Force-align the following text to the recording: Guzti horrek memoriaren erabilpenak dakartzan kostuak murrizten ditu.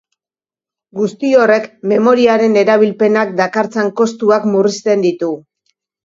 Guzti 0.99 1.33
horrek 1.41 1.67
memoriaren 1.91 2.55
erabilpenak 2.61 3.33
dakartzan 3.41 3.91
kostuak 4.01 4.47
murrizten 4.55 5.05
ditu. 5.05 5.29